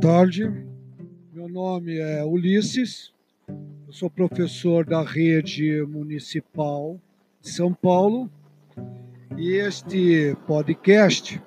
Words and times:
tarde. 0.00 0.48
Meu 1.32 1.48
nome 1.48 1.98
é 1.98 2.24
Ulisses, 2.24 3.12
eu 3.48 3.92
sou 3.92 4.08
professor 4.08 4.84
da 4.84 5.02
rede 5.02 5.84
municipal 5.88 7.00
de 7.40 7.50
São 7.50 7.74
Paulo 7.74 8.30
e 9.36 9.54
este 9.54 10.36
podcast 10.46 11.42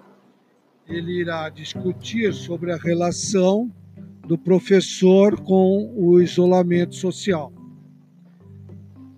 ele 0.85 1.21
irá 1.21 1.47
discutir 1.47 2.33
sobre 2.33 2.73
a 2.73 2.77
relação 2.77 3.71
do 4.27 4.37
professor 4.37 5.39
com 5.41 5.93
o 5.95 6.19
isolamento 6.19 6.95
social. 6.95 7.53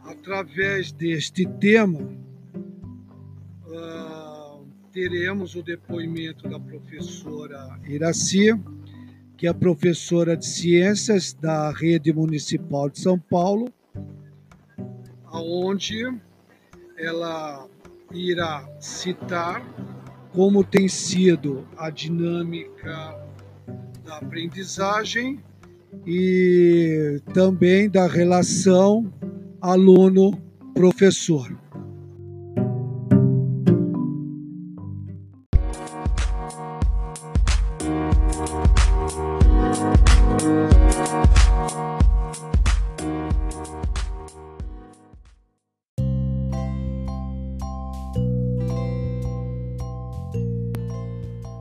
Através 0.04 0.92
deste 0.92 1.48
tema, 1.60 2.02
uh, 3.66 4.64
teremos 4.92 5.56
o 5.56 5.64
depoimento 5.64 6.48
da 6.48 6.60
professora 6.60 7.80
Iraci, 7.88 8.52
que 9.38 9.48
é 9.48 9.54
professora 9.54 10.38
de 10.38 10.46
ciências 10.46 11.34
da 11.34 11.72
rede 11.72 12.14
municipal 12.14 12.90
de 12.90 13.00
São 13.00 13.20
Paulo, 13.20 13.72
aonde 15.26 16.04
ela 16.98 17.68
irá 18.12 18.68
citar 18.80 19.66
como 20.32 20.64
tem 20.64 20.88
sido 20.88 21.68
a 21.78 21.90
dinâmica 21.90 23.20
da 24.04 24.18
aprendizagem 24.18 25.40
e 26.06 27.22
também 27.34 27.90
da 27.90 28.08
relação 28.08 29.12
aluno-professor. 29.62 31.63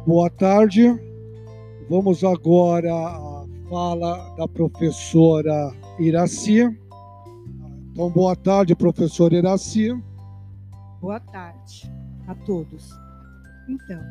Boa 0.05 0.28
tarde. 0.28 0.83
Vamos 1.89 2.25
agora 2.25 2.92
à 2.92 3.47
fala 3.70 4.34
da 4.34 4.48
professora 4.48 5.72
Iraci. 5.97 6.62
Então, 7.92 8.11
boa 8.11 8.34
tarde, 8.34 8.75
professora 8.75 9.36
Iraci. 9.36 9.91
Boa 11.00 11.20
tarde 11.20 11.89
a 12.27 12.34
todos. 12.34 12.91
Então, 13.69 14.03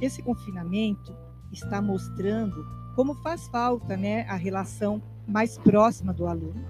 esse 0.00 0.20
confinamento 0.20 1.16
está 1.52 1.80
mostrando 1.80 2.66
como 2.96 3.14
faz 3.22 3.46
falta 3.46 3.96
né, 3.96 4.22
a 4.22 4.34
relação 4.34 5.00
mais 5.28 5.56
próxima 5.58 6.12
do 6.12 6.26
aluno. 6.26 6.64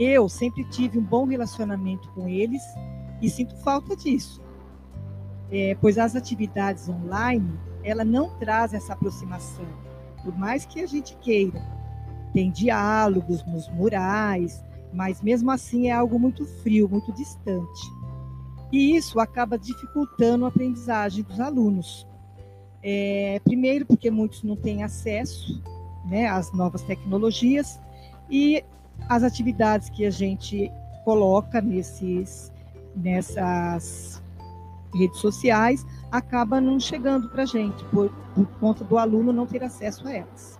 Eu 0.00 0.28
sempre 0.28 0.64
tive 0.70 0.98
um 0.98 1.04
bom 1.04 1.24
relacionamento 1.24 2.10
com 2.14 2.26
eles 2.26 2.62
e 3.22 3.30
sinto 3.30 3.54
falta 3.58 3.94
disso, 3.94 4.42
é, 5.52 5.76
pois 5.80 5.98
as 5.98 6.16
atividades 6.16 6.88
online 6.88 7.56
ela 7.86 8.04
não 8.04 8.30
traz 8.30 8.74
essa 8.74 8.92
aproximação, 8.92 9.64
por 10.24 10.36
mais 10.36 10.66
que 10.66 10.80
a 10.80 10.86
gente 10.86 11.16
queira. 11.18 11.62
Tem 12.34 12.50
diálogos 12.50 13.46
nos 13.46 13.68
murais, 13.68 14.64
mas 14.92 15.22
mesmo 15.22 15.52
assim 15.52 15.88
é 15.88 15.92
algo 15.92 16.18
muito 16.18 16.44
frio, 16.44 16.88
muito 16.88 17.12
distante. 17.12 17.92
E 18.72 18.96
isso 18.96 19.20
acaba 19.20 19.56
dificultando 19.56 20.44
a 20.44 20.48
aprendizagem 20.48 21.22
dos 21.22 21.38
alunos. 21.38 22.06
É, 22.82 23.40
primeiro, 23.44 23.86
porque 23.86 24.10
muitos 24.10 24.42
não 24.42 24.56
têm 24.56 24.82
acesso 24.82 25.62
né, 26.04 26.26
às 26.26 26.52
novas 26.52 26.82
tecnologias 26.82 27.80
e 28.28 28.64
as 29.08 29.22
atividades 29.22 29.88
que 29.90 30.04
a 30.04 30.10
gente 30.10 30.70
coloca 31.04 31.60
nesses, 31.60 32.52
nessas 32.96 34.20
redes 34.96 35.20
sociais 35.20 35.86
acaba 36.10 36.60
não 36.60 36.80
chegando 36.80 37.28
para 37.28 37.42
a 37.42 37.46
gente, 37.46 37.84
por, 37.86 38.10
por 38.34 38.46
conta 38.60 38.84
do 38.84 38.98
aluno 38.98 39.32
não 39.32 39.46
ter 39.46 39.62
acesso 39.62 40.06
a 40.08 40.12
elas. 40.12 40.58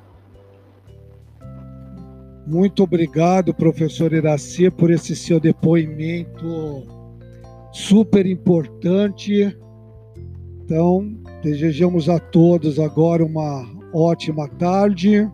Muito 2.47 2.85
obrigado, 2.85 3.53
professor 3.53 4.13
Iraci, 4.13 4.71
por 4.71 4.91
esse 4.91 5.17
seu 5.17 5.41
depoimento 5.41 6.85
super 7.73 8.25
importante. 8.25 9.57
Então, 10.63 11.17
desejamos 11.43 12.09
a 12.09 12.21
todos 12.21 12.79
agora 12.79 13.25
uma 13.25 13.69
ótima 13.93 14.49
tarde 14.49 15.29